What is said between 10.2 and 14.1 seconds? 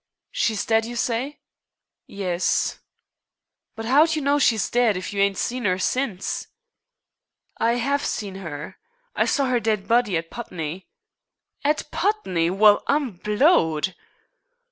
Putney." "At Putney! Well, I'm blowed!"